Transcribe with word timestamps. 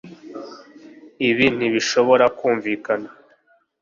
Ibi 1.29 1.45
ntibishobora 1.57 2.25
kumvikana 2.37 3.09